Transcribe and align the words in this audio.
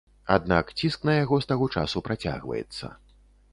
Аднак 0.35 0.71
ціск 0.79 1.03
на 1.09 1.13
яго 1.17 1.39
з 1.45 1.49
таго 1.53 1.69
часу 1.77 2.03
працягваецца. 2.09 2.93